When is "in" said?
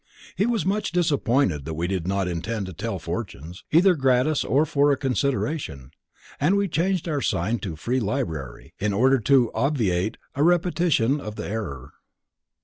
8.79-8.93